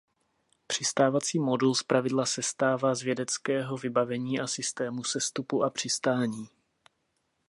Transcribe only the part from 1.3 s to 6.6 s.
modul zpravidla sestává z vědeckého vybavení a systému sestupu a přistání.